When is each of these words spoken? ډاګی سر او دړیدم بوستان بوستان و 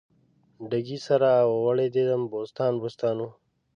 ډاګی 0.69 0.97
سر 1.05 1.21
او 1.43 1.51
دړیدم 1.91 2.21
بوستان 2.31 2.73
بوستان 2.81 3.15
و 3.21 3.27